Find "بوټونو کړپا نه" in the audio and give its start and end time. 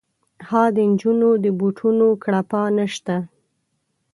1.59-2.85